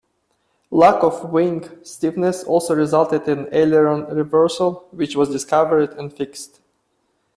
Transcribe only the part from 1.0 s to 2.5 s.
of wing stiffness